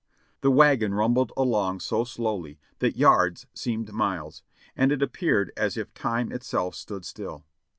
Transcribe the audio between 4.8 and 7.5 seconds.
it appeared as if time itself stood still.